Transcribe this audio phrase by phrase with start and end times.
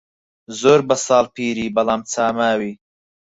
[0.59, 2.71] زۆر بە ساڵ پیری بەڵام چا ماوی